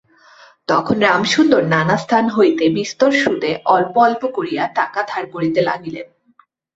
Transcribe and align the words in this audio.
তখন 0.67 0.97
রামসুন্দর 1.01 1.61
নানাস্থান 1.73 2.25
হইতে 2.29 2.65
বিস্তর 2.69 3.11
সুদে 3.21 3.51
অল্প 3.65 3.93
অল্প 3.99 4.21
করিয়া 4.37 4.63
টাকা 4.75 4.99
ধার 5.07 5.23
করিতে 5.33 5.59
লাগিলেন। 5.61 6.07